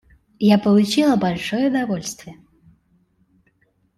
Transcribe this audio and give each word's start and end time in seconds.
Я 0.39 0.57
получила 0.57 1.15
большое 1.15 1.67
удовольствие. 1.69 2.39